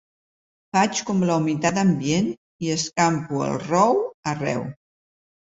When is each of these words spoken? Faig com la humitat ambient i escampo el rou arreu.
Faig 0.77 1.01
com 1.09 1.19
la 1.31 1.35
humitat 1.41 1.77
ambient 1.81 2.31
i 2.69 2.73
escampo 2.79 3.45
el 3.49 3.63
rou 3.69 4.03
arreu. 4.33 4.69